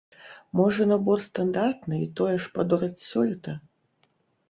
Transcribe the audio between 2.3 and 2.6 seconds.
ж